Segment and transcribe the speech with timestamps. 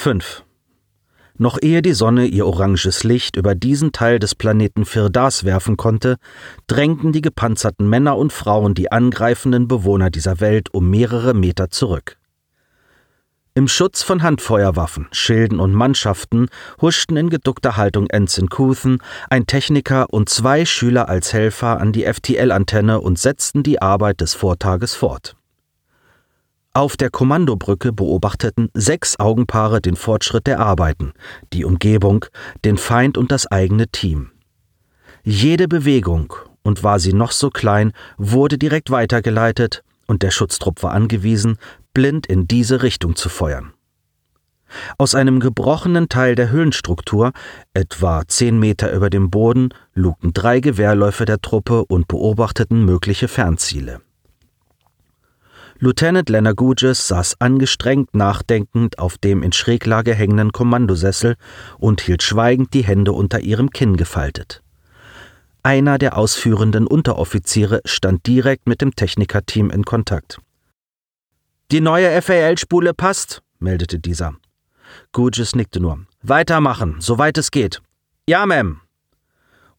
[0.00, 0.44] 5.
[1.36, 6.16] Noch ehe die Sonne ihr oranges Licht über diesen Teil des Planeten Firdas werfen konnte,
[6.68, 12.16] drängten die gepanzerten Männer und Frauen die angreifenden Bewohner dieser Welt um mehrere Meter zurück.
[13.52, 16.48] Im Schutz von Handfeuerwaffen, Schilden und Mannschaften
[16.80, 22.10] huschten in geduckter Haltung Ensign Couthen, ein Techniker und zwei Schüler als Helfer an die
[22.10, 25.36] FTL-Antenne und setzten die Arbeit des Vortages fort.
[26.72, 31.12] Auf der Kommandobrücke beobachteten sechs Augenpaare den Fortschritt der Arbeiten,
[31.52, 32.26] die Umgebung,
[32.64, 34.30] den Feind und das eigene Team.
[35.24, 40.92] Jede Bewegung, und war sie noch so klein, wurde direkt weitergeleitet, und der Schutztrupp war
[40.92, 41.58] angewiesen,
[41.92, 43.72] blind in diese Richtung zu feuern.
[44.96, 47.32] Aus einem gebrochenen Teil der Höhlenstruktur,
[47.74, 54.02] etwa zehn Meter über dem Boden, lugten drei Gewehrläufe der Truppe und beobachteten mögliche Fernziele.
[55.82, 61.36] Lieutenant Leonard Gugis saß angestrengt nachdenkend auf dem in Schräglage hängenden Kommandosessel
[61.78, 64.62] und hielt schweigend die Hände unter ihrem Kinn gefaltet.
[65.62, 70.38] Einer der ausführenden Unteroffiziere stand direkt mit dem Technikerteam in Kontakt.
[71.70, 74.34] Die neue FAL-Spule passt, meldete dieser.
[75.12, 76.04] Gugis nickte nur.
[76.20, 77.80] Weitermachen, soweit es geht.
[78.28, 78.80] Ja, Ma'am.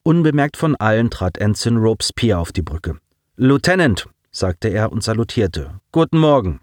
[0.02, 2.98] Unbemerkt von allen trat Ensign Robespierre auf die Brücke.
[3.36, 5.80] Lieutenant, sagte er und salutierte.
[5.92, 6.62] Guten Morgen.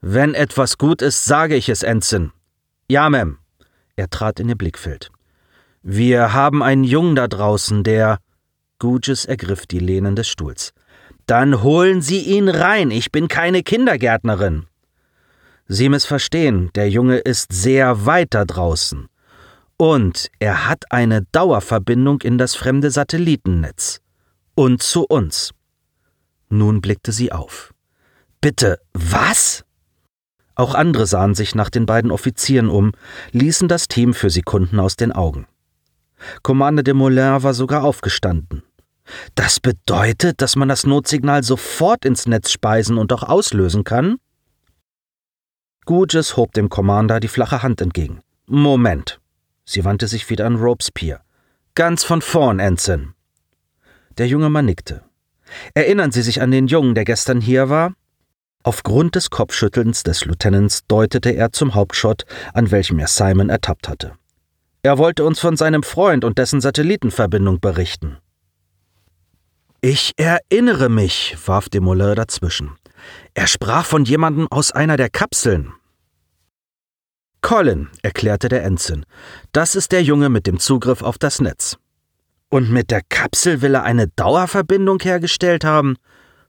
[0.00, 2.32] Wenn etwas gut ist, sage ich es, Ensign.
[2.88, 3.36] Ja, Ma'am.
[3.96, 5.10] Er trat in ihr Blickfeld.
[5.82, 8.18] Wir haben einen Jungen da draußen, der.
[8.78, 10.72] Gugis ergriff die Lehnen des Stuhls.
[11.26, 14.66] Dann holen Sie ihn rein, ich bin keine Kindergärtnerin.
[15.66, 19.08] Sie missverstehen, der Junge ist sehr weit da draußen.
[19.76, 24.00] Und er hat eine Dauerverbindung in das fremde Satellitennetz.
[24.54, 25.52] Und zu uns.
[26.48, 27.74] Nun blickte sie auf.
[28.40, 29.64] Bitte, was?
[30.54, 32.92] Auch andere sahen sich nach den beiden Offizieren um,
[33.32, 35.46] ließen das Team für Sekunden aus den Augen.
[36.42, 38.62] Commander de Moulin war sogar aufgestanden.
[39.34, 44.16] Das bedeutet, dass man das Notsignal sofort ins Netz speisen und auch auslösen kann?
[45.84, 48.20] Gugis hob dem Commander die flache Hand entgegen.
[48.46, 49.20] Moment.
[49.64, 51.20] Sie wandte sich wieder an Robespierre.
[51.74, 53.14] Ganz von vorn, Ensign.
[54.18, 55.07] Der junge Mann nickte.
[55.74, 57.94] Erinnern Sie sich an den Jungen, der gestern hier war?
[58.62, 64.12] Aufgrund des Kopfschüttelns des Lieutenants deutete er zum Hauptschott, an welchem er Simon ertappt hatte.
[64.82, 68.18] Er wollte uns von seinem Freund und dessen Satellitenverbindung berichten.
[69.80, 72.72] Ich erinnere mich, warf Demoleur dazwischen.
[73.34, 75.72] Er sprach von jemandem aus einer der Kapseln.
[77.40, 79.06] Colin, erklärte der Ensign.
[79.52, 81.78] Das ist der Junge mit dem Zugriff auf das Netz.
[82.50, 85.96] Und mit der Kapsel will er eine Dauerverbindung hergestellt haben?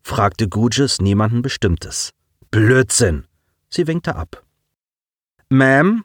[0.01, 2.11] fragte Gugis niemanden Bestimmtes.
[2.51, 3.25] Blödsinn!
[3.69, 4.43] Sie winkte ab.
[5.51, 6.01] Ma'am?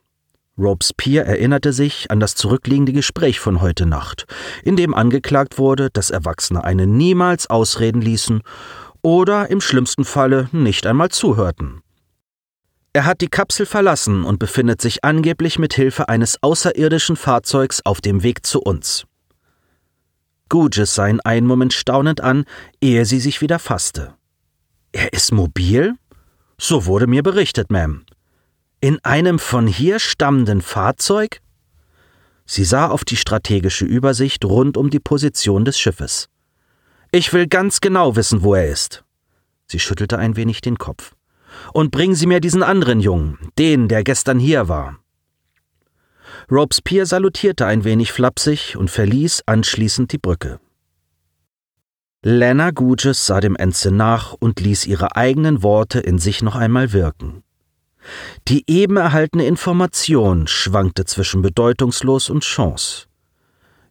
[0.57, 4.27] Robespierre erinnerte sich an das zurückliegende Gespräch von heute Nacht,
[4.63, 8.43] in dem angeklagt wurde, dass Erwachsene einen niemals ausreden ließen
[9.03, 11.83] oder im schlimmsten Falle nicht einmal zuhörten.
[12.93, 18.01] Er hat die Kapsel verlassen und befindet sich angeblich mit Hilfe eines außerirdischen Fahrzeugs auf
[18.01, 19.07] dem Weg zu uns.
[20.49, 22.45] Gugis sah ihn einen Moment staunend an,
[22.81, 24.15] ehe sie sich wieder fasste.
[24.93, 25.95] Er ist mobil?
[26.59, 28.03] So wurde mir berichtet, Ma'am.
[28.81, 31.41] In einem von hier stammenden Fahrzeug?
[32.47, 36.29] Sie sah auf die strategische Übersicht rund um die Position des Schiffes.
[37.11, 39.05] Ich will ganz genau wissen, wo er ist.
[39.67, 41.15] Sie schüttelte ein wenig den Kopf.
[41.73, 44.99] Und bringen Sie mir diesen anderen Jungen, den, der gestern hier war.
[46.51, 50.61] Robespierre salutierte ein wenig flapsig und verließ anschließend die Brücke.
[52.23, 56.93] Lena Gugis sah dem Ensign nach und ließ ihre eigenen Worte in sich noch einmal
[56.93, 57.43] wirken.
[58.49, 63.07] Die eben erhaltene Information schwankte zwischen bedeutungslos und Chance.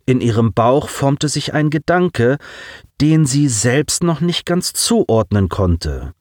[0.06, 2.38] In ihrem Bauch formte sich ein Gedanke,
[3.00, 6.14] den sie selbst noch nicht ganz zuordnen konnte,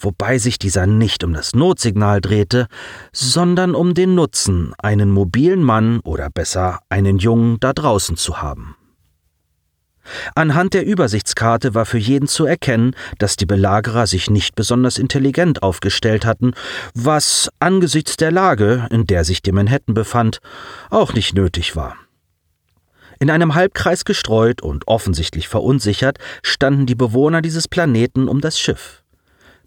[0.00, 2.66] wobei sich dieser nicht um das Notsignal drehte,
[3.12, 8.76] sondern um den Nutzen, einen mobilen Mann oder besser einen Jungen da draußen zu haben.
[10.34, 15.62] Anhand der Übersichtskarte war für jeden zu erkennen, dass die Belagerer sich nicht besonders intelligent
[15.62, 16.52] aufgestellt hatten,
[16.94, 20.40] was angesichts der Lage, in der sich die Manhattan befand,
[20.90, 21.96] auch nicht nötig war.
[23.18, 28.99] In einem Halbkreis gestreut und offensichtlich verunsichert standen die Bewohner dieses Planeten um das Schiff.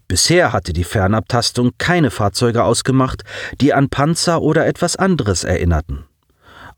[0.08, 3.24] Bisher hatte die Fernabtastung keine Fahrzeuge ausgemacht,
[3.62, 6.06] die an Panzer oder etwas anderes erinnerten.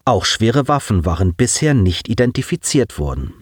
[0.05, 3.33] Auch schwere Waffen waren bisher nicht identifiziert worden.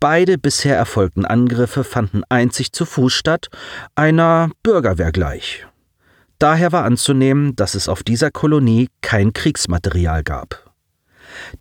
[0.00, 3.48] Beide bisher erfolgten Angriffe fanden einzig zu Fuß statt,
[3.94, 5.66] einer Bürgerwehr gleich.
[6.38, 10.72] Daher war anzunehmen, dass es auf dieser Kolonie kein Kriegsmaterial gab.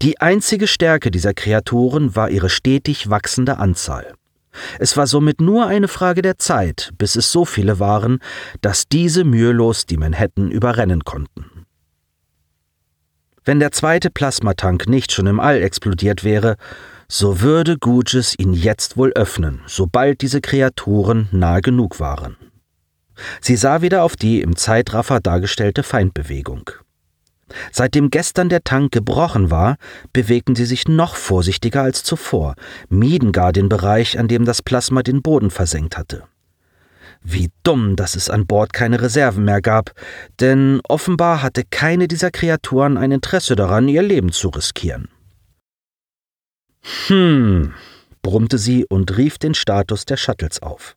[0.02, 4.14] Die einzige Stärke dieser Kreaturen war ihre stetig wachsende Anzahl.
[4.80, 8.20] Es war somit nur eine Frage der Zeit, bis es so viele waren,
[8.62, 11.66] dass diese mühelos die Manhattan überrennen konnten.
[13.44, 16.58] Wenn der zweite Plasmatank nicht schon im All explodiert wäre,
[17.08, 22.38] so würde Guges ihn jetzt wohl öffnen, sobald diese Kreaturen nahe genug waren.
[23.42, 26.70] Sie sah wieder auf die im Zeitraffer dargestellte Feindbewegung.
[27.72, 29.78] Seitdem gestern der Tank gebrochen war,
[30.14, 32.56] bewegten sie sich noch vorsichtiger als zuvor,
[32.90, 36.24] mieden gar den Bereich, an dem das Plasma den Boden versenkt hatte.
[37.24, 39.92] Wie dumm, dass es an Bord keine Reserven mehr gab,
[40.40, 45.08] denn offenbar hatte keine dieser Kreaturen ein Interesse daran, ihr Leben zu riskieren.
[47.08, 47.74] Hm,
[48.24, 50.96] brummte sie und rief den Status der Shuttles auf.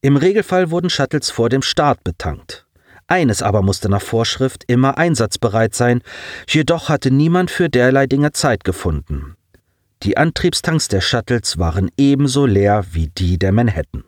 [0.00, 2.66] Im Regelfall wurden Shuttles vor dem Start betankt.
[3.10, 6.00] Eines aber musste nach Vorschrift immer einsatzbereit sein,
[6.48, 9.34] jedoch hatte niemand für derlei Dinge Zeit gefunden.
[10.04, 14.04] Die Antriebstanks der Shuttles waren ebenso leer wie die der Manhattan.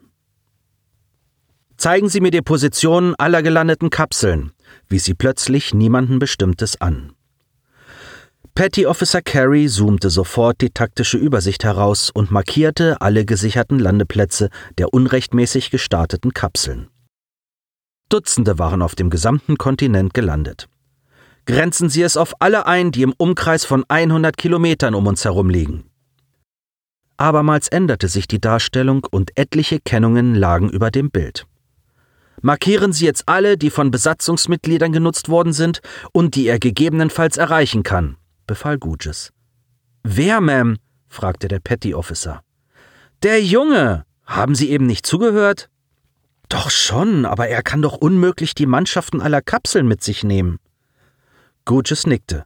[1.77, 4.53] Zeigen Sie mir die Positionen aller gelandeten Kapseln,
[4.89, 7.13] wies sie plötzlich niemanden Bestimmtes an.
[8.55, 14.49] Petty Officer Carey zoomte sofort die taktische Übersicht heraus und markierte alle gesicherten Landeplätze
[14.79, 16.92] der unrechtmäßig gestarteten Kapseln.
[18.13, 20.69] Dutzende waren auf dem gesamten Kontinent gelandet.
[21.47, 25.49] Grenzen Sie es auf alle ein, die im Umkreis von 100 Kilometern um uns herum
[25.49, 25.85] liegen.
[27.17, 31.47] Abermals änderte sich die Darstellung und etliche Kennungen lagen über dem Bild.
[32.43, 35.81] Markieren Sie jetzt alle, die von Besatzungsmitgliedern genutzt worden sind
[36.13, 38.17] und die er gegebenenfalls erreichen kann,
[38.47, 39.33] befahl Guges.
[40.03, 40.77] Wer, Ma'am?
[41.09, 42.43] fragte der Petty Officer.
[43.23, 44.05] Der Junge.
[44.27, 45.69] Haben Sie eben nicht zugehört?
[46.53, 50.59] Doch schon, aber er kann doch unmöglich die Mannschaften aller Kapseln mit sich nehmen.
[51.65, 52.45] Guges nickte.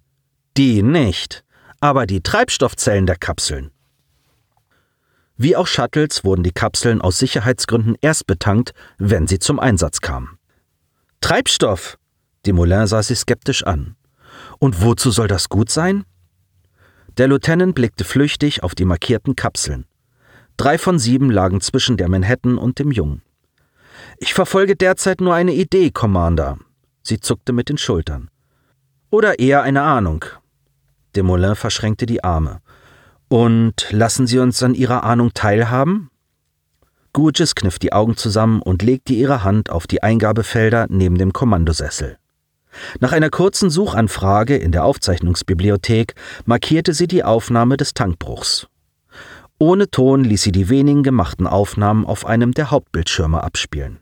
[0.57, 1.43] Die nicht,
[1.81, 3.73] aber die Treibstoffzellen der Kapseln.
[5.37, 10.39] Wie auch Shuttles wurden die Kapseln aus Sicherheitsgründen erst betankt, wenn sie zum Einsatz kamen.
[11.21, 11.99] Treibstoff!
[12.47, 13.97] Desmoulins sah sie skeptisch an.
[14.61, 16.05] Und wozu soll das gut sein?
[17.19, 19.85] Der Lieutenant blickte flüchtig auf die markierten Kapseln.
[20.57, 23.26] Drei von sieben lagen zwischen der Manhattan und dem Jungen.
[24.19, 26.59] Ich verfolge derzeit nur eine Idee, Commander.
[27.03, 28.31] Sie zuckte mit den Schultern.
[29.11, 30.25] Oder eher eine Ahnung.
[31.15, 32.61] Desmoulins verschränkte die Arme.
[33.29, 36.11] Und lassen Sie uns an Ihrer Ahnung teilhaben?
[37.13, 42.19] Gurges kniff die Augen zusammen und legte ihre Hand auf die Eingabefelder neben dem Kommandosessel.
[43.01, 46.15] Nach einer kurzen Suchanfrage in der Aufzeichnungsbibliothek
[46.45, 48.67] markierte sie die Aufnahme des Tankbruchs.
[49.59, 53.99] Ohne Ton ließ sie die wenigen gemachten Aufnahmen auf einem der Hauptbildschirme abspielen.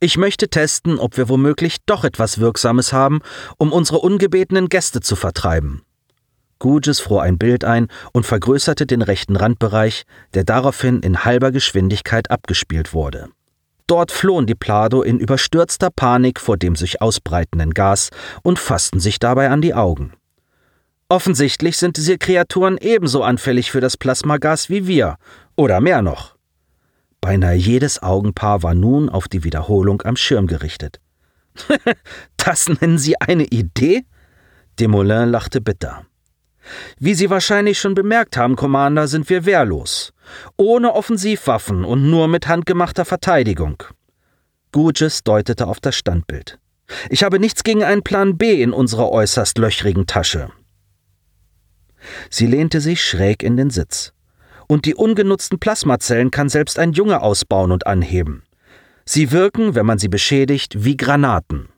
[0.00, 3.20] Ich möchte testen, ob wir womöglich doch etwas Wirksames haben,
[3.58, 5.82] um unsere ungebetenen Gäste zu vertreiben,
[6.64, 12.30] Guges fror ein Bild ein und vergrößerte den rechten Randbereich, der daraufhin in halber Geschwindigkeit
[12.30, 13.28] abgespielt wurde.
[13.86, 18.08] Dort flohen die Plado in überstürzter Panik vor dem sich ausbreitenden Gas
[18.42, 20.14] und fassten sich dabei an die Augen.
[21.10, 25.16] Offensichtlich sind diese Kreaturen ebenso anfällig für das Plasmagas wie wir,
[25.56, 26.33] oder mehr noch.
[27.24, 31.00] Beinahe jedes Augenpaar war nun auf die Wiederholung am Schirm gerichtet.
[32.36, 34.04] das nennen Sie eine Idee?
[34.78, 36.04] Desmoulins lachte bitter.
[36.98, 40.12] Wie Sie wahrscheinlich schon bemerkt haben, Commander, sind wir wehrlos.
[40.58, 43.82] Ohne Offensivwaffen und nur mit handgemachter Verteidigung.
[44.70, 46.58] Guges deutete auf das Standbild.
[47.08, 50.50] Ich habe nichts gegen einen Plan B in unserer äußerst löchrigen Tasche.
[52.28, 54.12] Sie lehnte sich schräg in den Sitz.
[54.66, 58.42] Und die ungenutzten Plasmazellen kann selbst ein Junge ausbauen und anheben.
[59.04, 61.68] Sie wirken, wenn man sie beschädigt, wie Granaten.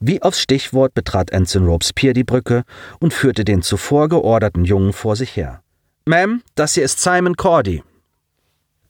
[0.00, 2.62] Wie aufs Stichwort betrat Anson Robespierre die Brücke
[3.00, 5.62] und führte den zuvor georderten Jungen vor sich her.
[6.06, 7.82] Ma'am, das hier ist Simon Cordy.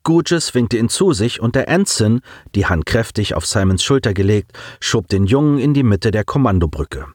[0.04, 2.20] Guges winkte ihn zu sich und der Anson,
[2.54, 7.06] die Hand kräftig auf Simons Schulter gelegt, schob den Jungen in die Mitte der Kommandobrücke.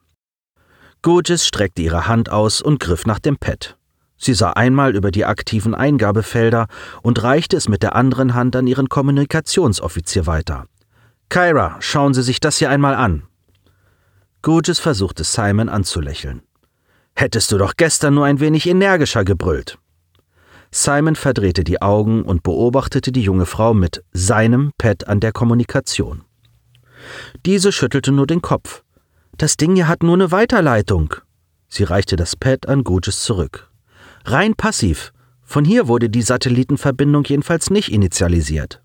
[1.02, 3.76] Guges streckte ihre Hand aus und griff nach dem Pad.
[4.24, 6.66] Sie sah einmal über die aktiven Eingabefelder
[7.02, 10.64] und reichte es mit der anderen Hand an ihren Kommunikationsoffizier weiter.
[11.28, 13.24] Kyra, schauen Sie sich das hier einmal an.
[14.40, 16.40] Gurgis versuchte Simon anzulächeln.
[17.14, 19.78] Hättest du doch gestern nur ein wenig energischer gebrüllt.
[20.70, 26.24] Simon verdrehte die Augen und beobachtete die junge Frau mit seinem Pad an der Kommunikation.
[27.44, 28.84] Diese schüttelte nur den Kopf.
[29.36, 31.14] Das Ding hier hat nur eine Weiterleitung.
[31.68, 33.70] Sie reichte das Pad an Gurgis zurück.
[34.24, 35.12] Rein passiv.
[35.42, 38.82] Von hier wurde die Satellitenverbindung jedenfalls nicht initialisiert.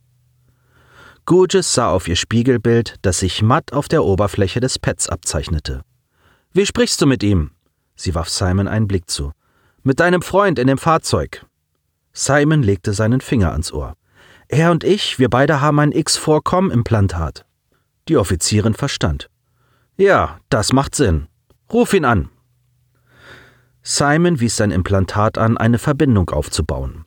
[1.25, 5.83] Gurgis sah auf ihr Spiegelbild, das sich matt auf der Oberfläche des Pads abzeichnete.
[6.51, 7.51] Wie sprichst du mit ihm?
[7.95, 9.31] Sie warf Simon einen Blick zu.
[9.83, 11.45] Mit deinem Freund in dem Fahrzeug.
[12.11, 13.95] Simon legte seinen Finger ans Ohr.
[14.47, 17.45] Er und ich, wir beide haben ein X4-Com-Implantat.
[18.07, 19.29] Die Offizierin verstand.
[19.95, 21.27] Ja, das macht Sinn.
[21.71, 22.29] Ruf ihn an.
[23.91, 27.05] Simon wies sein Implantat an, eine Verbindung aufzubauen.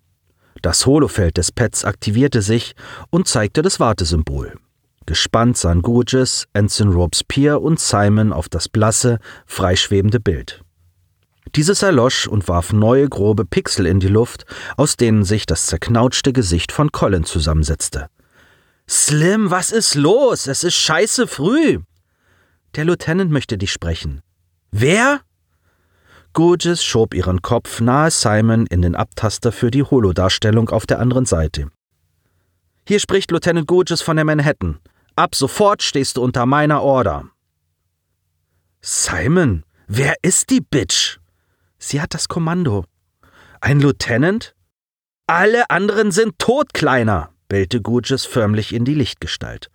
[0.62, 2.74] Das Holofeld des Pads aktivierte sich
[3.08, 4.58] und zeigte das Wartesymbol.
[5.06, 10.64] Gespannt sahen Gurgis, Ensign Robespierre und Simon auf das blasse, freischwebende Bild.
[11.54, 14.44] Dieses erlosch und warf neue grobe Pixel in die Luft,
[14.76, 18.08] aus denen sich das zerknautschte Gesicht von Colin zusammensetzte.
[18.88, 20.48] Slim, was ist los?
[20.48, 21.78] Es ist scheiße früh.
[22.74, 24.20] Der Lieutenant möchte dich sprechen.
[24.72, 25.20] Wer?
[26.34, 31.26] Gurgis schob ihren Kopf nahe Simon in den Abtaster für die Holodarstellung auf der anderen
[31.26, 31.68] Seite.
[32.88, 34.78] Hier spricht Lieutenant Gurgis von der Manhattan.
[35.14, 37.28] Ab sofort stehst du unter meiner Order.
[38.80, 41.18] Simon, wer ist die Bitch?
[41.78, 42.86] Sie hat das Kommando.
[43.60, 44.54] Ein Lieutenant?
[45.26, 49.70] Alle anderen sind tot, Kleiner, bellte Gurgis förmlich in die Lichtgestalt.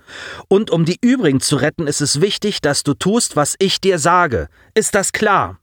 [0.48, 4.00] Und um die übrigen zu retten, ist es wichtig, dass du tust, was ich dir
[4.00, 4.50] sage.
[4.74, 5.60] Ist das klar?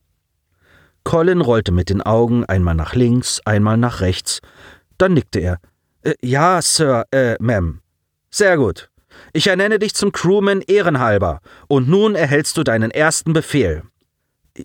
[1.05, 4.41] Colin rollte mit den Augen einmal nach links, einmal nach rechts.
[4.99, 5.59] Dann nickte er.
[6.03, 7.79] Äh, ja, Sir, äh, Ma'am.
[8.31, 8.91] Sehr gut.
[9.33, 11.41] Ich ernenne dich zum Crewman ehrenhalber.
[11.69, 13.83] Und nun erhältst du deinen ersten Befehl.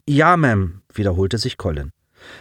[0.08, 1.92] Ja, Ma'am, wiederholte sich Colin.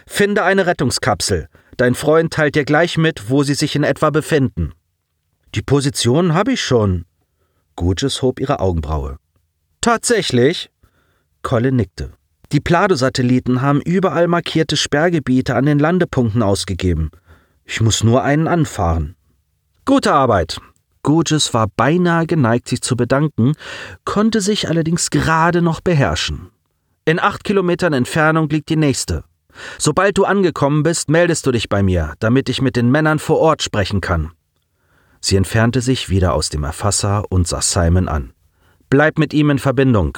[0.07, 1.47] Finde eine Rettungskapsel.
[1.77, 4.73] Dein Freund teilt dir gleich mit, wo sie sich in etwa befinden.
[5.55, 7.05] Die Position habe ich schon.
[7.75, 9.17] Gurgis hob ihre Augenbraue.
[9.81, 10.69] Tatsächlich?
[11.41, 12.11] Colin nickte.
[12.51, 17.11] Die Plado-Satelliten haben überall markierte Sperrgebiete an den Landepunkten ausgegeben.
[17.63, 19.15] Ich muss nur einen anfahren.
[19.85, 20.59] Gute Arbeit.
[21.03, 23.53] Gurgis war beinahe geneigt, sich zu bedanken,
[24.03, 26.49] konnte sich allerdings gerade noch beherrschen.
[27.05, 29.23] In acht Kilometern Entfernung liegt die nächste.
[29.77, 33.39] Sobald du angekommen bist, meldest du dich bei mir, damit ich mit den Männern vor
[33.39, 34.31] Ort sprechen kann.
[35.21, 38.33] Sie entfernte sich wieder aus dem Erfasser und sah Simon an.
[38.89, 40.17] Bleib mit ihm in Verbindung.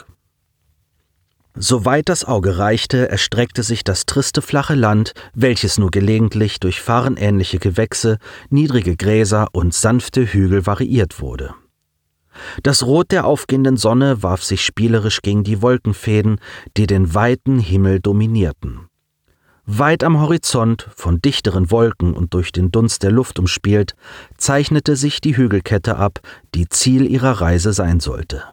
[1.55, 7.60] Soweit das Auge reichte, erstreckte sich das triste flache Land, welches nur gelegentlich durch fahrenähnliche
[7.60, 11.53] Gewächse, niedrige Gräser und sanfte Hügel variiert wurde.
[12.63, 16.39] Das Rot der aufgehenden Sonne warf sich spielerisch gegen die Wolkenfäden,
[16.77, 18.88] die den weiten Himmel dominierten.
[19.65, 23.96] Weit am Horizont, von dichteren Wolken und durch den Dunst der Luft umspielt,
[24.38, 26.20] zeichnete sich die Hügelkette ab,
[26.55, 28.43] die Ziel ihrer Reise sein sollte.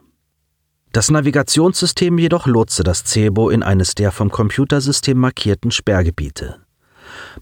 [0.91, 6.61] Das Navigationssystem jedoch lotste das Cebo in eines der vom Computersystem markierten Sperrgebiete.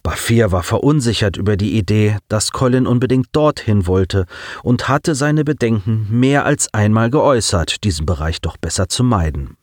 [0.03, 4.25] Bafir war verunsichert über die Idee, dass Colin unbedingt dorthin wollte
[4.63, 9.55] und hatte seine Bedenken mehr als einmal geäußert, diesen Bereich doch besser zu meiden.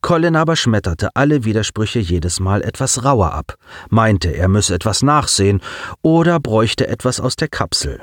[0.00, 3.56] Colin aber schmetterte alle Widersprüche jedes Mal etwas rauer ab,
[3.90, 5.60] meinte, er müsse etwas nachsehen
[6.02, 8.00] oder bräuchte etwas aus der Kapsel.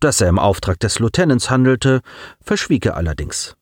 [0.00, 2.00] Dass er im Auftrag des Lieutenants handelte,
[2.40, 3.56] verschwieg er allerdings.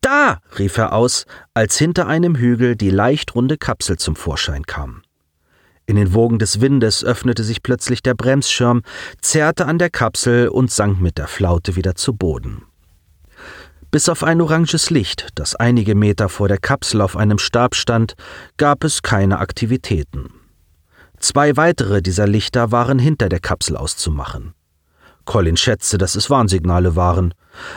[0.00, 0.40] Da!
[0.58, 5.02] rief er aus, als hinter einem Hügel die leicht runde Kapsel zum Vorschein kam.
[5.86, 8.82] In den Wogen des Windes öffnete sich plötzlich der Bremsschirm,
[9.20, 12.62] zerrte an der Kapsel und sank mit der Flaute wieder zu Boden.
[13.90, 18.14] Bis auf ein oranges Licht, das einige Meter vor der Kapsel auf einem Stab stand,
[18.56, 20.28] gab es keine Aktivitäten.
[21.18, 24.54] Zwei weitere dieser Lichter waren hinter der Kapsel auszumachen.
[25.24, 27.34] Colin schätzte, dass es Warnsignale waren.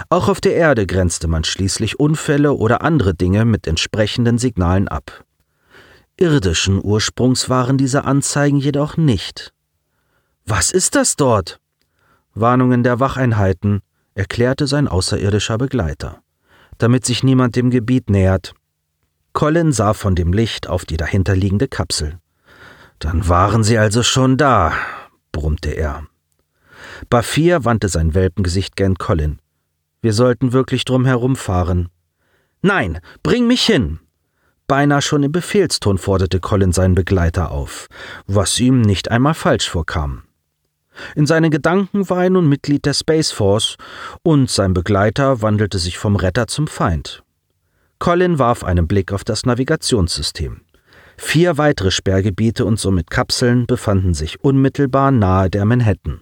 [0.10, 5.24] Auch auf der Erde grenzte man schließlich Unfälle oder andere Dinge mit entsprechenden Signalen ab.
[6.18, 9.54] Irdischen Ursprungs waren diese Anzeigen jedoch nicht.
[10.46, 11.60] Was ist das dort?
[12.34, 13.82] Warnungen der Wacheinheiten,
[14.16, 16.22] erklärte sein außerirdischer Begleiter,
[16.78, 18.54] damit sich niemand dem Gebiet nähert.
[19.34, 22.20] Colin sah von dem Licht auf die dahinterliegende Kapsel.
[23.00, 24.74] Dann waren sie also schon da,
[25.32, 26.04] brummte er.
[27.10, 29.40] Bafir wandte sein Welpengesicht gen Colin.
[30.02, 31.90] Wir sollten wirklich drum herumfahren.
[32.62, 34.00] Nein, bring mich hin!
[34.68, 37.88] Beinahe schon im Befehlston forderte Colin seinen Begleiter auf,
[38.28, 40.24] was ihm nicht einmal falsch vorkam.
[41.16, 43.76] In seinen Gedanken war er nun Mitglied der Space Force
[44.22, 47.24] und sein Begleiter wandelte sich vom Retter zum Feind.
[48.00, 50.62] Colin warf einen Blick auf das Navigationssystem.
[51.18, 56.22] Vier weitere Sperrgebiete und somit Kapseln befanden sich unmittelbar nahe der Manhattan.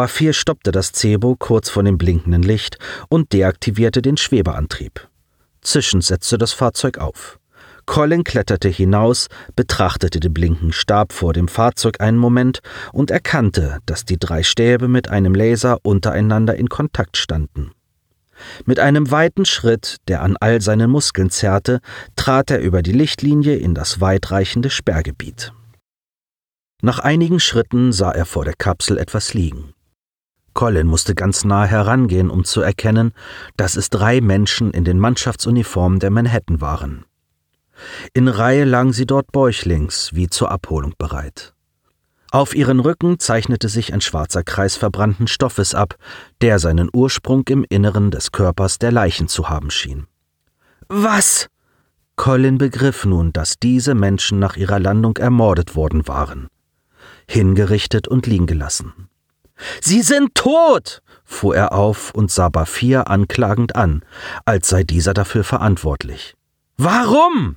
[0.00, 2.78] Bafir stoppte das Cebo kurz vor dem blinkenden Licht
[3.10, 5.06] und deaktivierte den Schwebeantrieb.
[5.60, 7.38] Zischend setzte das Fahrzeug auf.
[7.84, 9.26] Colin kletterte hinaus,
[9.56, 12.60] betrachtete den blinken Stab vor dem Fahrzeug einen Moment
[12.94, 17.72] und erkannte, dass die drei Stäbe mit einem Laser untereinander in Kontakt standen.
[18.64, 21.80] Mit einem weiten Schritt, der an all seinen Muskeln zerrte,
[22.16, 25.52] trat er über die Lichtlinie in das weitreichende Sperrgebiet.
[26.80, 29.74] Nach einigen Schritten sah er vor der Kapsel etwas liegen.
[30.54, 33.12] Colin musste ganz nah herangehen, um zu erkennen,
[33.56, 37.04] dass es drei Menschen in den Mannschaftsuniformen der Manhattan waren.
[38.12, 41.54] In Reihe lagen sie dort bäuchlings, wie zur Abholung bereit.
[42.32, 45.96] Auf ihren Rücken zeichnete sich ein schwarzer Kreis verbrannten Stoffes ab,
[46.40, 50.06] der seinen Ursprung im Inneren des Körpers der Leichen zu haben schien.
[50.88, 51.48] Was?
[52.14, 56.48] Colin begriff nun, dass diese Menschen nach ihrer Landung ermordet worden waren.
[57.26, 59.09] Hingerichtet und liegen gelassen.
[59.80, 61.02] Sie sind tot!
[61.24, 64.02] fuhr er auf und sah Bafir anklagend an,
[64.44, 66.34] als sei dieser dafür verantwortlich.
[66.76, 67.56] Warum?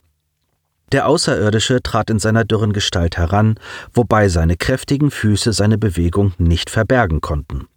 [0.91, 3.55] Der Außerirdische trat in seiner dürren Gestalt heran,
[3.93, 7.67] wobei seine kräftigen Füße seine Bewegung nicht verbergen konnten.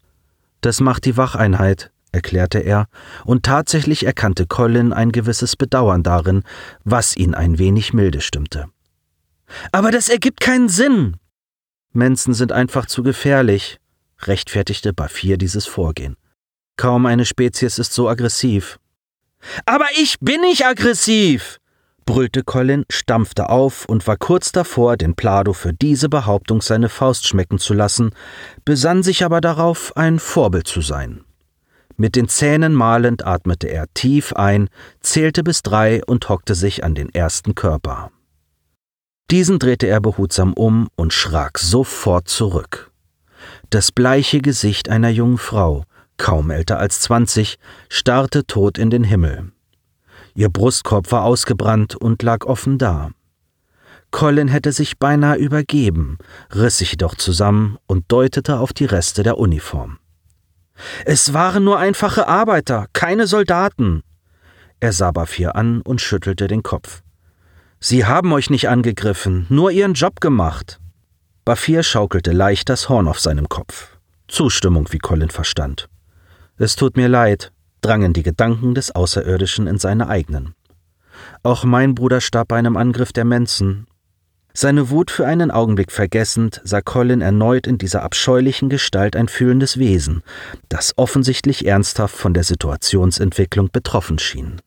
[0.60, 2.88] Das macht die Wacheinheit, erklärte er,
[3.24, 6.42] und tatsächlich erkannte Colin ein gewisses Bedauern darin,
[6.84, 8.66] was ihn ein wenig milde stimmte.
[9.72, 11.16] Aber das ergibt keinen Sinn.
[11.92, 13.78] Mensen sind einfach zu gefährlich,
[14.22, 16.16] rechtfertigte Bafir dieses Vorgehen.
[16.76, 18.78] Kaum eine Spezies ist so aggressiv.
[19.64, 21.58] Aber ich bin nicht aggressiv,
[22.06, 27.26] brüllte Colin, stampfte auf und war kurz davor, den Plado für diese Behauptung seine Faust
[27.26, 28.10] schmecken zu lassen,
[28.64, 31.24] besann sich aber darauf, ein Vorbild zu sein.
[31.96, 34.68] Mit den Zähnen malend atmete er tief ein,
[35.00, 38.10] zählte bis drei und hockte sich an den ersten Körper.
[39.30, 42.92] Diesen drehte er behutsam um und schrak sofort zurück.
[43.70, 45.84] Das bleiche Gesicht einer jungen Frau,
[46.18, 47.58] kaum älter als zwanzig,
[47.88, 49.52] starrte tot in den Himmel.
[50.34, 53.10] Ihr Brustkorb war ausgebrannt und lag offen da.
[54.12, 56.18] Colin hätte sich beinahe übergeben,
[56.54, 59.98] riss sich jedoch zusammen und deutete auf die Reste der Uniform.
[61.04, 64.02] Es waren nur einfache Arbeiter, keine Soldaten.
[64.78, 67.02] Er sah Bafir an und schüttelte den Kopf.
[67.80, 70.80] Sie haben euch nicht angegriffen, nur ihren Job gemacht.
[71.46, 73.96] Bafir schaukelte leicht das Horn auf seinem Kopf.
[74.26, 75.88] Zustimmung, wie Colin verstand.
[76.58, 80.56] Es tut mir leid, drangen die Gedanken des Außerirdischen in seine eigenen.
[81.44, 83.86] Auch mein Bruder starb bei einem Angriff der Mensen.
[84.54, 89.78] Seine Wut für einen Augenblick vergessend, sah Colin erneut in dieser abscheulichen Gestalt ein fühlendes
[89.78, 90.24] Wesen,
[90.68, 94.60] das offensichtlich ernsthaft von der Situationsentwicklung betroffen schien.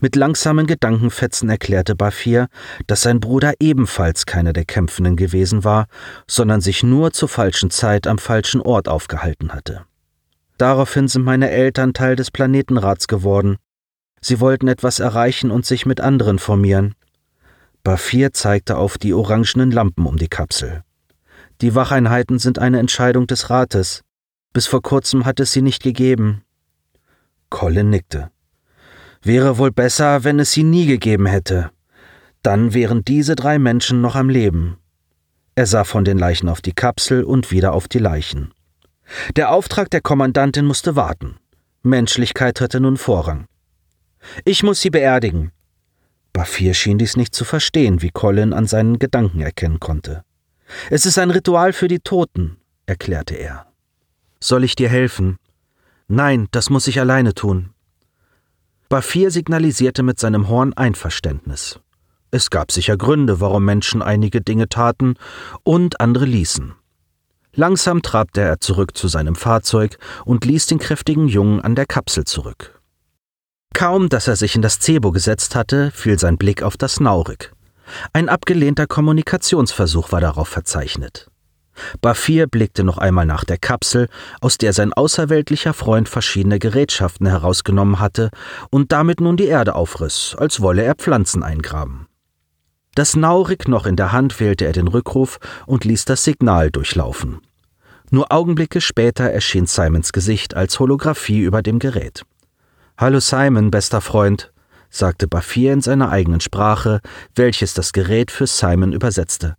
[0.00, 2.48] Mit langsamen Gedankenfetzen erklärte Bafir,
[2.86, 5.86] dass sein Bruder ebenfalls keiner der Kämpfenden gewesen war,
[6.26, 9.84] sondern sich nur zur falschen Zeit am falschen Ort aufgehalten hatte.
[10.58, 13.56] Daraufhin sind meine Eltern Teil des Planetenrats geworden.
[14.20, 16.94] Sie wollten etwas erreichen und sich mit anderen formieren.
[17.84, 20.82] Bafir zeigte auf die orangenen Lampen um die Kapsel.
[21.60, 24.02] Die Wacheinheiten sind eine Entscheidung des Rates.
[24.52, 26.42] Bis vor kurzem hat es sie nicht gegeben.
[27.50, 28.30] Colin nickte.
[29.22, 31.70] Wäre wohl besser, wenn es sie nie gegeben hätte.
[32.42, 34.78] Dann wären diese drei Menschen noch am Leben.
[35.54, 38.54] Er sah von den Leichen auf die Kapsel und wieder auf die Leichen.
[39.36, 41.36] Der Auftrag der Kommandantin musste warten.
[41.82, 43.46] Menschlichkeit hatte nun Vorrang.
[44.44, 45.52] Ich muss sie beerdigen.
[46.32, 50.22] Bafir schien dies nicht zu verstehen, wie Colin an seinen Gedanken erkennen konnte.
[50.90, 53.66] Es ist ein Ritual für die Toten, erklärte er.
[54.40, 55.38] Soll ich dir helfen?
[56.06, 57.70] Nein, das muss ich alleine tun.
[58.88, 61.78] Bafir signalisierte mit seinem Horn Einverständnis.
[62.30, 65.16] Es gab sicher Gründe, warum Menschen einige Dinge taten
[65.62, 66.72] und andere ließen.
[67.52, 72.24] Langsam trabte er zurück zu seinem Fahrzeug und ließ den kräftigen Jungen an der Kapsel
[72.24, 72.80] zurück.
[73.74, 77.52] Kaum, dass er sich in das Zebo gesetzt hatte, fiel sein Blick auf das Naurik.
[78.14, 81.30] Ein abgelehnter Kommunikationsversuch war darauf verzeichnet.
[82.00, 84.08] Bafir blickte noch einmal nach der Kapsel,
[84.40, 88.30] aus der sein außerweltlicher Freund verschiedene Gerätschaften herausgenommen hatte
[88.70, 92.06] und damit nun die Erde aufriss, als wolle er Pflanzen eingraben.
[92.94, 97.40] Das Naurik noch in der Hand wählte er den Rückruf und ließ das Signal durchlaufen.
[98.10, 102.24] Nur Augenblicke später erschien Simons Gesicht als Holographie über dem Gerät.
[102.96, 104.50] Hallo Simon, bester Freund,
[104.90, 107.00] sagte Bafir in seiner eigenen Sprache,
[107.34, 109.56] welches das Gerät für Simon übersetzte.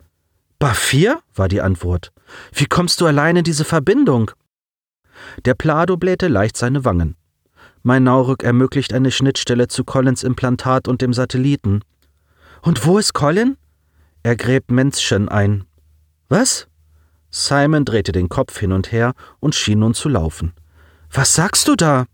[0.60, 1.22] Bafir?
[1.34, 2.12] war die Antwort.
[2.54, 4.32] Wie kommst du allein in diese Verbindung?
[5.46, 7.16] Der Plado blähte leicht seine Wangen.
[7.82, 11.82] Mein Naurück ermöglicht eine Schnittstelle zu Collins Implantat und dem Satelliten.
[12.62, 13.58] Und wo ist Colin?
[14.22, 15.64] Er gräbt Menschen ein.
[16.28, 16.68] Was?
[17.32, 20.54] Simon drehte den Kopf hin und her und schien nun zu laufen.
[21.12, 22.06] Was sagst du da?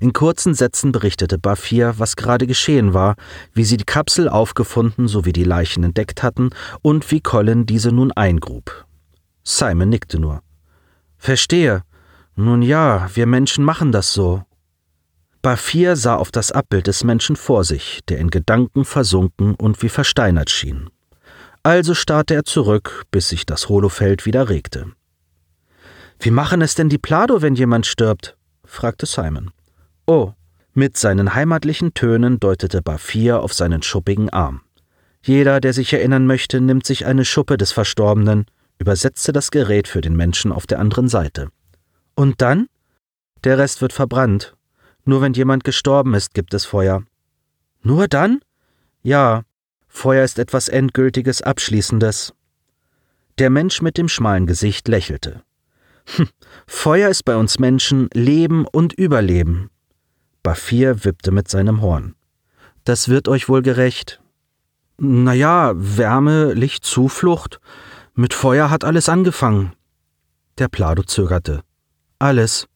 [0.00, 3.16] In kurzen Sätzen berichtete Bafir, was gerade geschehen war,
[3.52, 6.50] wie sie die Kapsel aufgefunden sowie die Leichen entdeckt hatten
[6.82, 8.86] und wie Colin diese nun eingrub.
[9.42, 10.42] Simon nickte nur.
[11.16, 11.82] Verstehe.
[12.36, 14.44] Nun ja, wir Menschen machen das so.
[15.42, 19.88] Bafir sah auf das Abbild des Menschen vor sich, der in Gedanken versunken und wie
[19.88, 20.90] versteinert schien.
[21.64, 24.92] Also starrte er zurück, bis sich das Holofeld wieder regte.
[26.20, 28.36] Wie machen es denn die Plado, wenn jemand stirbt?
[28.64, 29.50] fragte Simon.
[30.10, 30.32] Oh,
[30.72, 34.62] mit seinen heimatlichen Tönen deutete Bafir auf seinen schuppigen Arm.
[35.22, 38.46] Jeder, der sich erinnern möchte, nimmt sich eine Schuppe des Verstorbenen,
[38.78, 41.50] übersetzte das Gerät für den Menschen auf der anderen Seite.
[42.14, 42.68] Und dann?
[43.44, 44.56] Der Rest wird verbrannt.
[45.04, 47.02] Nur wenn jemand gestorben ist, gibt es Feuer.
[47.82, 48.40] Nur dann?
[49.02, 49.42] Ja,
[49.88, 52.32] Feuer ist etwas Endgültiges, Abschließendes.
[53.36, 55.42] Der Mensch mit dem schmalen Gesicht lächelte.
[56.16, 56.28] Hm,
[56.66, 59.68] Feuer ist bei uns Menschen Leben und Überleben.
[60.42, 62.14] Bafir wippte mit seinem Horn.
[62.84, 64.20] Das wird euch wohl gerecht.
[64.96, 67.60] Na ja, Wärme, Licht, Zuflucht.
[68.14, 69.72] Mit Feuer hat alles angefangen.
[70.58, 71.62] Der Plado zögerte.
[72.18, 72.66] Alles.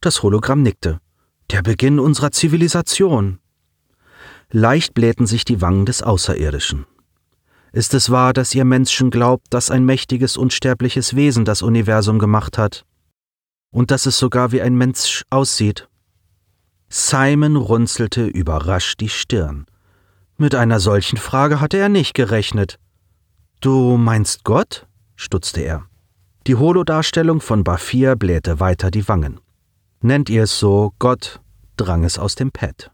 [0.00, 0.98] Das Hologramm nickte.
[1.50, 3.38] Der Beginn unserer Zivilisation.
[4.50, 6.86] Leicht blähten sich die Wangen des Außerirdischen.
[7.72, 12.58] Ist es wahr, dass ihr Menschen glaubt, dass ein mächtiges, unsterbliches Wesen das Universum gemacht
[12.58, 12.84] hat?
[13.70, 15.88] Und dass es sogar wie ein Mensch aussieht?
[16.94, 19.64] Simon runzelte überrascht die Stirn.
[20.36, 22.78] Mit einer solchen Frage hatte er nicht gerechnet.
[23.62, 24.86] Du meinst Gott?
[25.16, 25.86] stutzte er.
[26.46, 29.40] Die Holodarstellung von Bafir blähte weiter die Wangen.
[30.02, 31.40] Nennt ihr es so, Gott,
[31.78, 32.90] drang es aus dem Pad.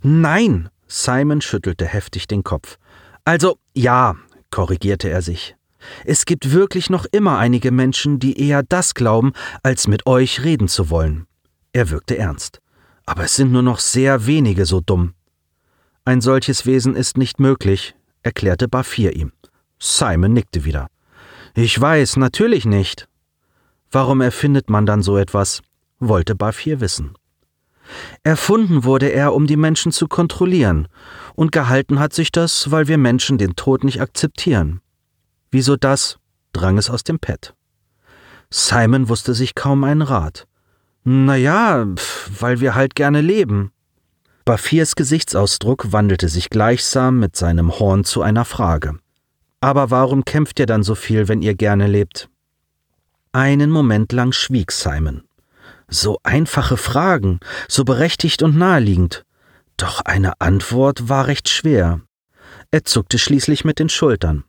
[0.00, 0.68] Nein!
[0.86, 2.78] Simon schüttelte heftig den Kopf.
[3.24, 4.14] Also, ja,
[4.52, 5.56] korrigierte er sich.
[6.04, 9.32] Es gibt wirklich noch immer einige Menschen, die eher das glauben,
[9.64, 11.26] als mit euch reden zu wollen.
[11.72, 12.60] Er wirkte ernst
[13.06, 15.14] aber es sind nur noch sehr wenige so dumm.
[16.04, 19.32] Ein solches Wesen ist nicht möglich, erklärte Bafir ihm.
[19.78, 20.88] Simon nickte wieder.
[21.54, 23.08] Ich weiß, natürlich nicht.
[23.90, 25.62] Warum erfindet man dann so etwas?
[26.00, 27.16] wollte Bafir wissen.
[28.22, 30.88] Erfunden wurde er, um die Menschen zu kontrollieren,
[31.34, 34.80] und gehalten hat sich das, weil wir Menschen den Tod nicht akzeptieren.
[35.50, 36.18] Wieso das?
[36.52, 37.54] drang es aus dem Pad.
[38.50, 40.46] Simon wusste sich kaum einen Rat.
[41.04, 41.86] Naja,
[42.40, 43.70] weil wir halt gerne leben.
[44.46, 48.98] Bafirs Gesichtsausdruck wandelte sich gleichsam mit seinem Horn zu einer Frage.
[49.60, 52.28] Aber warum kämpft ihr dann so viel, wenn ihr gerne lebt?
[53.32, 55.24] Einen Moment lang schwieg Simon.
[55.88, 59.24] So einfache Fragen, so berechtigt und naheliegend.
[59.76, 62.00] Doch eine Antwort war recht schwer.
[62.70, 64.44] Er zuckte schließlich mit den Schultern.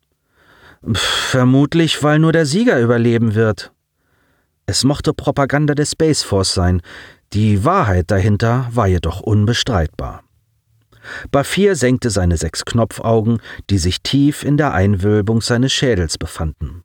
[0.94, 3.72] Vermutlich, weil nur der Sieger überleben wird.
[4.68, 6.82] Es mochte Propaganda der Space Force sein,
[7.34, 10.24] die Wahrheit dahinter war jedoch unbestreitbar.
[11.32, 16.84] Bafir senkte seine sechs Knopfaugen, die sich tief in der Einwölbung seines Schädels befanden.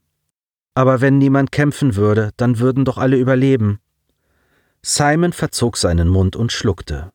[0.74, 3.80] Aber wenn niemand kämpfen würde, dann würden doch alle überleben.
[4.82, 7.10] Simon verzog seinen Mund und schluckte.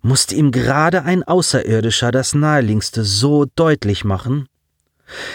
[0.00, 4.48] Musste ihm gerade ein Außerirdischer das Naheliegendste so deutlich machen?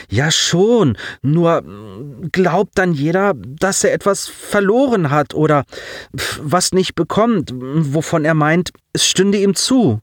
[0.10, 5.64] Ja schon, nur mm, glaubt dann jeder, dass er etwas verloren hat oder
[6.42, 10.00] was nicht bekommt, wovon er meint, es stünde ihm zu.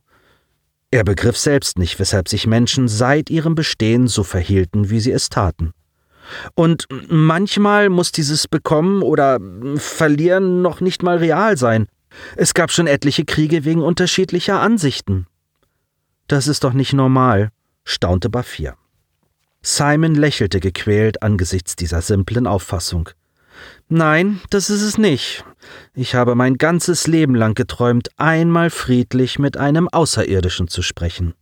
[0.91, 5.29] Er begriff selbst nicht, weshalb sich Menschen seit ihrem Bestehen so verhielten, wie sie es
[5.29, 5.71] taten.
[6.53, 9.39] Und manchmal muss dieses Bekommen oder
[9.77, 11.87] Verlieren noch nicht mal real sein.
[12.35, 15.27] Es gab schon etliche Kriege wegen unterschiedlicher Ansichten.
[16.27, 17.51] Das ist doch nicht normal,
[17.83, 18.75] staunte Bafir.
[19.63, 23.09] Simon lächelte gequält angesichts dieser simplen Auffassung.
[23.89, 25.43] Nein, das ist es nicht.
[25.93, 31.33] Ich habe mein ganzes Leben lang geträumt, einmal friedlich mit einem Außerirdischen zu sprechen.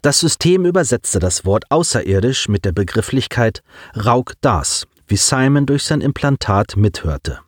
[0.00, 3.62] Das System übersetzte das Wort außerirdisch mit der Begrifflichkeit
[3.94, 7.38] Rauk Das, wie Simon durch sein Implantat mithörte.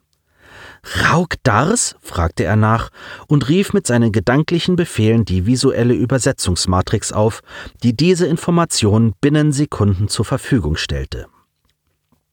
[1.03, 1.95] Rauk Dars?
[2.01, 2.89] fragte er nach
[3.27, 7.41] und rief mit seinen gedanklichen Befehlen die visuelle Übersetzungsmatrix auf,
[7.83, 11.27] die diese Information binnen Sekunden zur Verfügung stellte.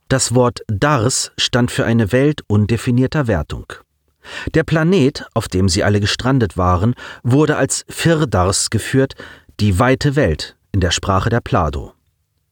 [0.09, 3.73] Das Wort Dars stand für eine Welt undefinierter Wertung.
[4.55, 9.15] Der Planet, auf dem sie alle gestrandet waren, wurde als Firdars geführt,
[9.59, 11.95] die weite Welt in der Sprache der Plado.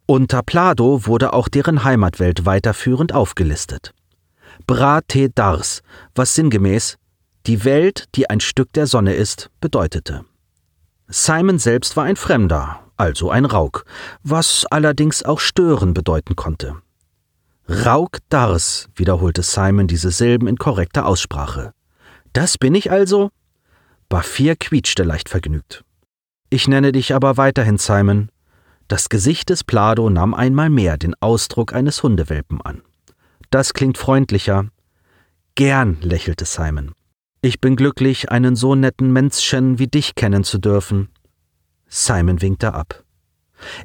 [0.07, 3.93] Unter Plado wurde auch deren Heimatwelt weiterführend aufgelistet.
[4.67, 5.83] Brate Dars,
[6.15, 6.97] was sinngemäß
[7.47, 10.25] die Welt, die ein Stück der Sonne ist, bedeutete.
[11.09, 13.85] Simon selbst war ein Fremder, also ein Rauk,
[14.23, 16.77] was allerdings auch stören bedeuten konnte.
[17.69, 21.73] Rauk Dars, wiederholte Simon diese Silben in korrekter Aussprache.
[22.33, 23.31] Das bin ich also?
[24.09, 25.85] Bafir quietschte leicht vergnügt.
[26.51, 28.31] Ich nenne dich aber weiterhin Simon.
[28.89, 32.83] Das Gesicht des Plado nahm einmal mehr den Ausdruck eines Hundewelpen an.
[33.51, 34.69] Das klingt freundlicher.
[35.57, 36.93] Gern, lächelte Simon.
[37.43, 41.09] Ich bin glücklich, einen so netten Menschen wie dich kennen zu dürfen.
[41.89, 43.03] Simon winkte ab.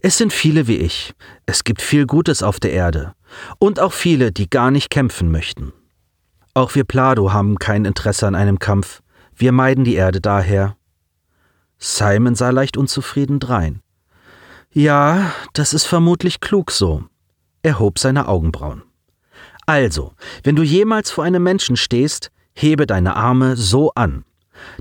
[0.02, 1.14] Es sind viele wie ich.
[1.48, 3.14] Es gibt viel Gutes auf der Erde.
[3.58, 5.74] Und auch viele, die gar nicht kämpfen möchten.
[6.54, 9.02] Auch wir Plado haben kein Interesse an einem Kampf.
[9.36, 10.78] Wir meiden die Erde daher.
[11.80, 13.82] Simon sah leicht unzufrieden drein.
[14.72, 17.04] Ja, das ist vermutlich klug so.
[17.64, 18.84] Er hob seine Augenbrauen.
[19.66, 24.24] Also, wenn du jemals vor einem Menschen stehst, hebe deine Arme so an.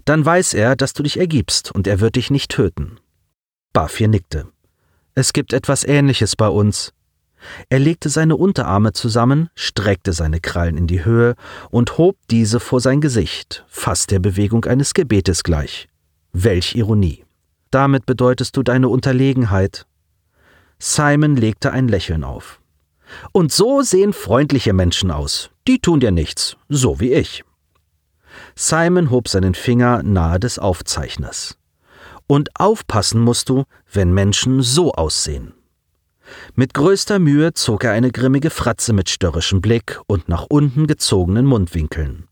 [0.04, 2.98] Dann weiß er, dass du dich ergibst und er wird dich nicht töten.
[3.72, 4.46] Bafir nickte.
[5.14, 6.92] Es gibt etwas Ähnliches bei uns.
[7.68, 11.34] Er legte seine Unterarme zusammen, streckte seine Krallen in die Höhe
[11.70, 15.88] und hob diese vor sein Gesicht, fast der Bewegung eines Gebetes gleich.
[16.32, 17.24] Welch Ironie.
[17.70, 19.86] Damit bedeutest du deine Unterlegenheit.
[20.78, 22.60] Simon legte ein Lächeln auf.
[23.32, 25.50] Und so sehen freundliche Menschen aus.
[25.66, 27.44] Die tun dir nichts, so wie ich.
[28.54, 31.56] Simon hob seinen Finger nahe des Aufzeichners.
[32.26, 35.54] Und aufpassen musst du, wenn Menschen so aussehen.
[36.54, 41.46] Mit größter Mühe zog er eine grimmige Fratze mit störrischem Blick und nach unten gezogenen
[41.46, 42.26] Mundwinkeln.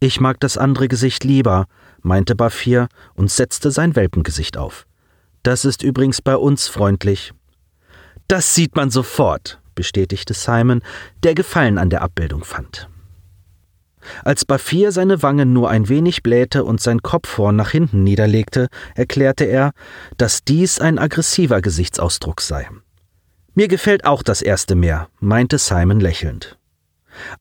[0.00, 1.66] Ich mag das andere Gesicht lieber,
[2.02, 4.86] meinte Bafir und setzte sein Welpengesicht auf.
[5.42, 7.32] Das ist übrigens bei uns freundlich.
[8.28, 10.82] Das sieht man sofort, bestätigte Simon,
[11.22, 12.88] der Gefallen an der Abbildung fand.
[14.22, 18.68] Als Bafir seine Wangen nur ein wenig blähte und sein Kopf vorn nach hinten niederlegte,
[18.94, 19.72] erklärte er,
[20.16, 22.68] dass dies ein aggressiver Gesichtsausdruck sei.
[23.54, 26.58] Mir gefällt auch das erste mehr, meinte Simon lächelnd.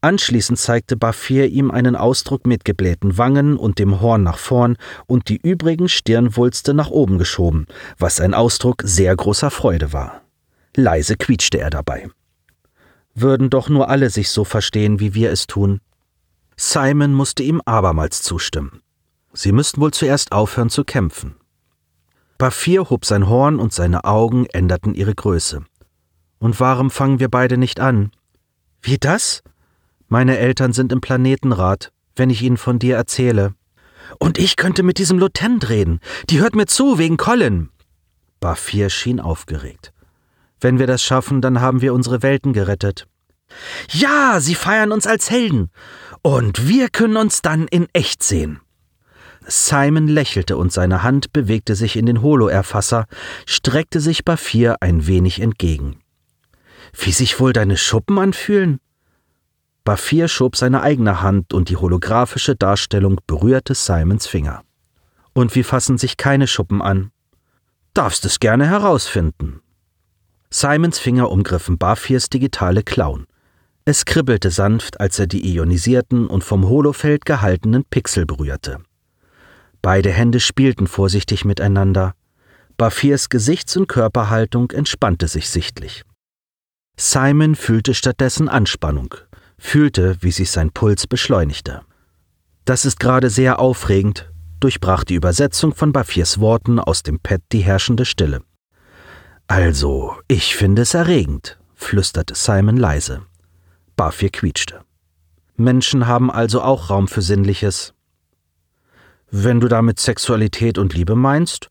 [0.02, 5.30] Anschließend zeigte Bafir ihm einen Ausdruck mit geblähten Wangen und dem Horn nach vorn und
[5.30, 7.65] die übrigen Stirnwulste nach oben geschoben,
[7.98, 10.22] was ein Ausdruck sehr großer Freude war.
[10.76, 12.10] Leise quietschte er dabei.
[13.15, 15.82] Würden doch nur alle sich so verstehen, wie wir es tun.
[16.56, 18.82] Simon musste ihm abermals zustimmen.
[19.34, 21.36] Sie müssten wohl zuerst aufhören zu kämpfen.
[22.38, 25.63] Bafir hob sein Horn und seine Augen änderten ihre Größe.
[26.39, 28.12] Und warum fangen wir beide nicht an?
[28.82, 29.43] Wie das?
[30.08, 33.54] Meine Eltern sind im Planetenrat, wenn ich ihnen von dir erzähle.
[34.19, 35.99] Und ich könnte mit diesem Lutent reden.
[36.30, 37.69] Die hört mir zu, wegen Colin.
[38.39, 39.93] Bafir schien aufgeregt.
[40.63, 43.06] Wenn wir das schaffen, dann haben wir unsere Welten gerettet.
[43.91, 45.69] Ja, sie feiern uns als Helden.
[46.21, 48.62] Und wir können uns dann in echt sehen.
[49.45, 53.08] Simon lächelte und seine Hand bewegte sich in den Holo-Erfasser,
[53.45, 55.99] streckte sich Bafir ein wenig entgegen.
[56.93, 58.80] Wie sich wohl deine Schuppen anfühlen?
[59.84, 64.63] Bafir schob seine eigene Hand und die holographische Darstellung berührte Simons Finger.
[65.34, 67.12] Und wie fassen sich keine Schuppen an?
[67.93, 69.62] Darfst es gerne herausfinden.
[70.56, 73.26] Simons Finger umgriffen Bafirs digitale Klauen.
[73.86, 78.78] Es kribbelte sanft, als er die ionisierten und vom Holofeld gehaltenen Pixel berührte.
[79.82, 82.13] Beide Hände spielten vorsichtig miteinander.
[82.78, 86.04] Bafirs Gesichts- und Körperhaltung entspannte sich sichtlich.
[86.98, 89.16] Simon fühlte stattdessen Anspannung,
[89.58, 91.82] fühlte, wie sich sein Puls beschleunigte.
[92.63, 97.62] Das ist gerade sehr aufregend, durchbrach die Übersetzung von Bafirs Worten aus dem Pad die
[97.62, 98.44] herrschende Stille.
[99.47, 103.23] Also, ich finde es erregend, flüsterte Simon leise.
[103.95, 104.82] Bafir quietschte.
[105.56, 107.93] Menschen haben also auch Raum für Sinnliches.
[109.29, 111.69] Wenn du damit Sexualität und Liebe meinst,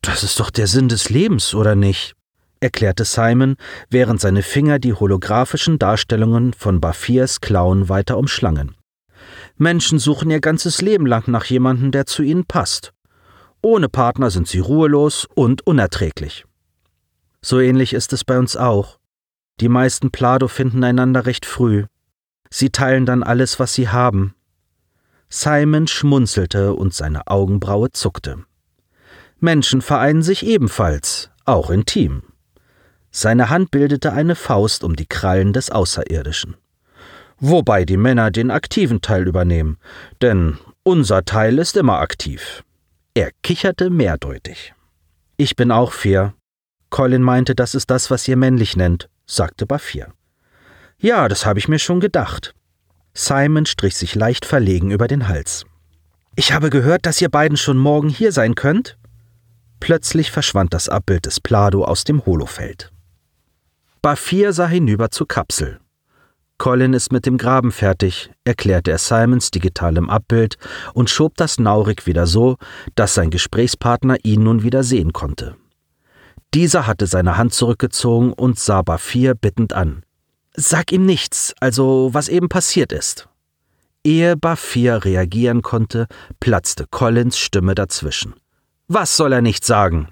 [0.00, 2.14] das ist doch der Sinn des Lebens, oder nicht?
[2.60, 3.56] erklärte Simon,
[3.88, 8.76] während seine Finger die holographischen Darstellungen von Bafirs Klauen weiter umschlangen.
[9.56, 12.92] Menschen suchen ihr ganzes Leben lang nach jemandem, der zu ihnen passt.
[13.62, 16.44] Ohne Partner sind sie ruhelos und unerträglich.
[17.42, 18.98] So ähnlich ist es bei uns auch.
[19.60, 21.84] Die meisten Plado finden einander recht früh.
[22.50, 24.34] Sie teilen dann alles, was sie haben.
[25.28, 28.44] Simon schmunzelte und seine Augenbraue zuckte.
[29.38, 32.22] Menschen vereinen sich ebenfalls, auch intim.
[33.10, 36.56] Seine Hand bildete eine Faust um die Krallen des Außerirdischen.
[37.38, 39.78] Wobei die Männer den aktiven Teil übernehmen,
[40.20, 42.64] denn unser Teil ist immer aktiv.
[43.14, 44.74] Er kicherte mehrdeutig.
[45.36, 46.34] Ich bin auch fair.
[46.90, 50.12] Colin meinte, das ist das, was ihr männlich nennt, sagte Bafir.
[50.98, 52.54] Ja, das habe ich mir schon gedacht.
[53.14, 55.64] Simon strich sich leicht verlegen über den Hals.
[56.36, 58.98] Ich habe gehört, dass ihr beiden schon morgen hier sein könnt.
[59.80, 62.92] Plötzlich verschwand das Abbild des Plado aus dem Holofeld.
[64.02, 65.80] Bafir sah hinüber zur Kapsel.
[66.58, 70.58] Colin ist mit dem Graben fertig, erklärte er Simons digitalem Abbild
[70.92, 72.56] und schob das Naurik wieder so,
[72.94, 75.56] dass sein Gesprächspartner ihn nun wieder sehen konnte.
[76.52, 80.02] Dieser hatte seine Hand zurückgezogen und sah Bafir bittend an.
[80.54, 83.28] Sag ihm nichts, also was eben passiert ist.
[84.02, 86.06] Ehe Bafir reagieren konnte,
[86.40, 88.34] platzte Collins Stimme dazwischen.
[88.88, 90.08] Was soll er nicht sagen?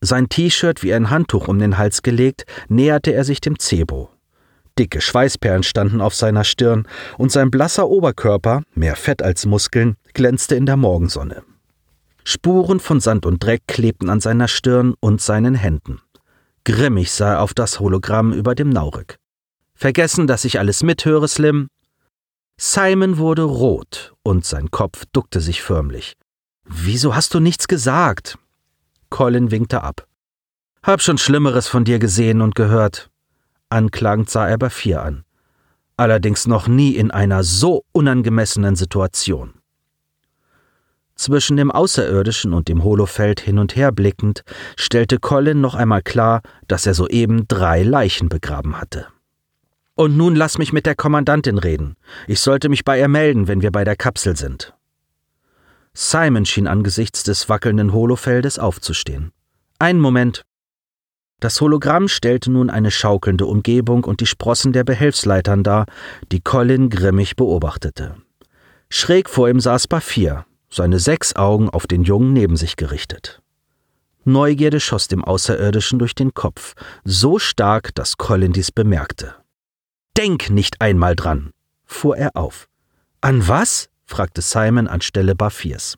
[0.00, 4.10] Sein T-Shirt wie ein Handtuch um den Hals gelegt, näherte er sich dem Zebo.
[4.78, 6.86] Dicke Schweißperlen standen auf seiner Stirn
[7.18, 11.42] und sein blasser Oberkörper, mehr Fett als Muskeln, glänzte in der Morgensonne.
[12.24, 16.00] Spuren von Sand und Dreck klebten an seiner Stirn und seinen Händen.
[16.64, 19.18] Grimmig sah er auf das Hologramm über dem Naurek.
[19.74, 21.68] Vergessen, dass ich alles mithöre, Slim?
[22.58, 26.16] Simon wurde rot und sein Kopf duckte sich förmlich.
[26.64, 28.38] Wieso hast du nichts gesagt?
[29.08, 30.06] Colin winkte ab.
[30.82, 33.10] Hab schon Schlimmeres von dir gesehen und gehört.
[33.70, 35.24] Anklagend sah er Bafir an.
[35.96, 39.59] Allerdings noch nie in einer so unangemessenen Situation.
[41.20, 44.42] Zwischen dem Außerirdischen und dem Holofeld hin und her blickend,
[44.74, 49.06] stellte Colin noch einmal klar, dass er soeben drei Leichen begraben hatte.
[49.96, 51.96] Und nun lass mich mit der Kommandantin reden.
[52.26, 54.72] Ich sollte mich bei ihr melden, wenn wir bei der Kapsel sind.
[55.92, 59.30] Simon schien angesichts des wackelnden Holofeldes aufzustehen.
[59.78, 60.40] Einen Moment.
[61.38, 65.84] Das Hologramm stellte nun eine schaukelnde Umgebung und die Sprossen der Behelfsleitern dar,
[66.32, 68.14] die Colin grimmig beobachtete.
[68.88, 73.42] Schräg vor ihm saß Bafir, seine sechs Augen auf den Jungen neben sich gerichtet.
[74.24, 79.34] Neugierde schoss dem Außerirdischen durch den Kopf, so stark, dass Colin dies bemerkte.
[80.16, 81.52] Denk nicht einmal dran,
[81.86, 82.68] fuhr er auf.
[83.20, 83.88] An was?
[84.04, 85.96] fragte Simon anstelle Bafirs.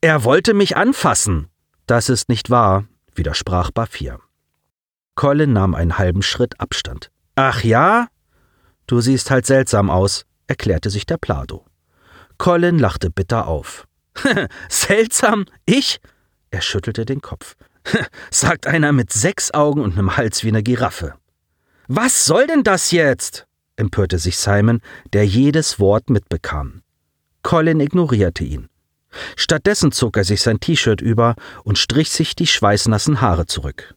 [0.00, 1.48] Er wollte mich anfassen.
[1.86, 4.20] Das ist nicht wahr, widersprach Bafir.
[5.14, 7.10] Colin nahm einen halben Schritt Abstand.
[7.34, 8.08] Ach ja?
[8.86, 11.64] Du siehst halt seltsam aus, erklärte sich der Plado.
[12.38, 13.86] Colin lachte bitter auf.
[14.68, 15.46] seltsam?
[15.64, 16.00] Ich?
[16.50, 17.56] Er schüttelte den Kopf.
[18.30, 21.14] Sagt einer mit sechs Augen und einem Hals wie eine Giraffe.
[21.88, 23.46] Was soll denn das jetzt?
[23.76, 24.80] empörte sich Simon,
[25.12, 26.82] der jedes Wort mitbekam.
[27.42, 28.68] Colin ignorierte ihn.
[29.36, 33.94] Stattdessen zog er sich sein T-Shirt über und strich sich die schweißnassen Haare zurück.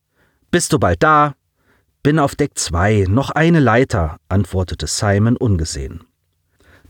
[0.51, 1.35] Bist du bald da?
[2.03, 6.03] Bin auf Deck zwei, noch eine Leiter, antwortete Simon ungesehen.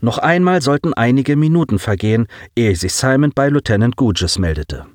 [0.00, 4.86] Noch einmal sollten einige Minuten vergehen, ehe sich Simon bei Lieutenant Gouges meldete.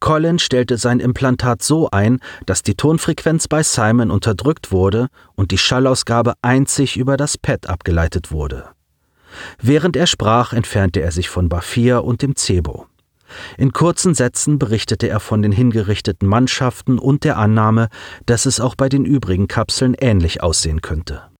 [0.00, 5.06] Colin stellte sein Implantat so ein, dass die Tonfrequenz bei Simon unterdrückt wurde
[5.36, 8.70] und die Schallausgabe einzig über das Pad abgeleitet wurde.
[9.60, 12.86] Während er sprach, entfernte er sich von Bafir und dem Zebo.
[13.56, 17.88] In kurzen Sätzen berichtete er von den hingerichteten Mannschaften und der Annahme,
[18.26, 21.31] dass es auch bei den übrigen Kapseln ähnlich aussehen könnte.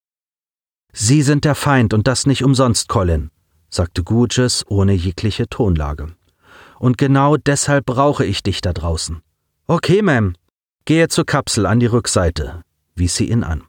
[0.93, 3.31] Sie sind der Feind und das nicht umsonst, Colin,
[3.71, 6.15] sagte Gurges ohne jegliche Tonlage.
[6.79, 9.23] Und genau deshalb brauche ich dich da draußen.
[9.67, 10.35] Okay, Ma'am.
[10.85, 12.63] Gehe zur Kapsel an die Rückseite,
[12.95, 13.63] wies sie ihn an.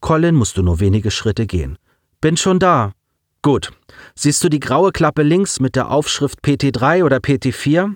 [0.00, 1.78] Colin musste nur wenige Schritte gehen.
[2.20, 2.92] Bin schon da,
[3.42, 3.70] Gut.
[4.14, 7.94] Siehst du die graue Klappe links mit der Aufschrift PT3 oder PT4?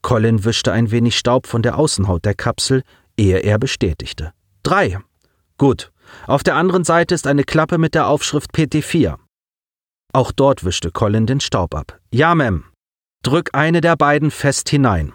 [0.00, 2.82] Colin wischte ein wenig Staub von der Außenhaut der Kapsel,
[3.18, 4.32] ehe er bestätigte.
[4.62, 4.98] Drei.
[5.58, 5.92] Gut.
[6.26, 9.16] Auf der anderen Seite ist eine Klappe mit der Aufschrift PT4.
[10.12, 11.98] Auch dort wischte Colin den Staub ab.
[12.10, 12.62] Ja, Ma'am.
[13.22, 15.12] Drück eine der beiden fest hinein.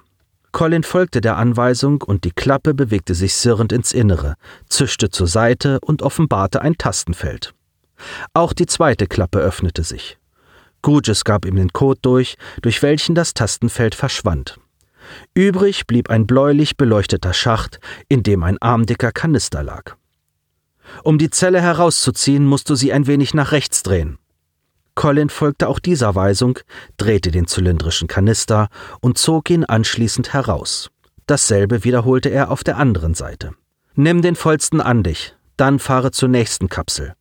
[0.51, 4.35] Colin folgte der Anweisung und die Klappe bewegte sich sirrend ins Innere,
[4.67, 7.53] zischte zur Seite und offenbarte ein Tastenfeld.
[8.33, 10.17] Auch die zweite Klappe öffnete sich.
[10.81, 14.59] Gurgis gab ihm den Code durch, durch welchen das Tastenfeld verschwand.
[15.33, 19.95] Übrig blieb ein bläulich beleuchteter Schacht, in dem ein armdicker Kanister lag.
[21.03, 24.17] Um die Zelle herauszuziehen, musst du sie ein wenig nach rechts drehen.
[24.95, 26.59] Colin folgte auch dieser Weisung,
[26.97, 28.67] drehte den zylindrischen Kanister
[28.99, 30.89] und zog ihn anschließend heraus.
[31.27, 33.53] Dasselbe wiederholte er auf der anderen Seite.
[33.95, 37.13] Nimm den vollsten an dich, dann fahre zur nächsten Kapsel.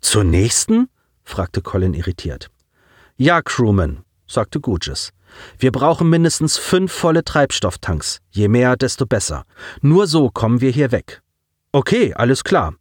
[0.00, 0.88] Zur nächsten?
[1.24, 2.50] fragte Colin irritiert.
[3.16, 5.10] Ja, Crewman, sagte Gurgis.
[5.58, 8.18] Wir brauchen mindestens fünf volle Treibstofftanks.
[8.30, 9.44] Je mehr, desto besser.
[9.80, 11.22] Nur so kommen wir hier weg.
[11.72, 12.74] Okay, alles klar.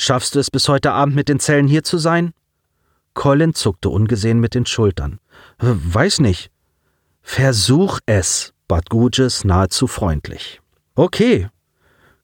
[0.00, 2.32] Schaffst du es bis heute Abend mit den Zellen hier zu sein?
[3.14, 5.18] Colin zuckte ungesehen mit den Schultern.
[5.58, 6.52] Weiß nicht.
[7.20, 10.60] Versuch es, bat Gurgis nahezu freundlich.
[10.94, 11.48] Okay,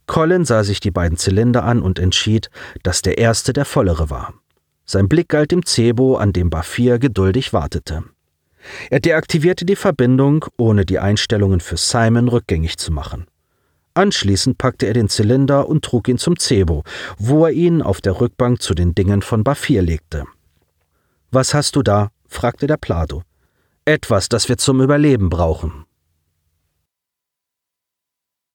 [0.06, 2.48] Colin sah sich die beiden Zylinder an und entschied,
[2.84, 4.34] dass der erste der vollere war.
[4.84, 8.04] Sein Blick galt dem Cebo, an dem Bafir geduldig wartete.
[8.88, 13.26] Er deaktivierte die Verbindung, ohne die Einstellungen für Simon rückgängig zu machen.
[13.94, 16.82] Anschließend packte er den Zylinder und trug ihn zum Zebo,
[17.16, 20.24] wo er ihn auf der Rückbank zu den Dingen von Bafir legte.
[21.30, 22.10] Was hast du da?
[22.28, 23.22] fragte der Plato.
[23.84, 25.84] Etwas, das wir zum Überleben brauchen.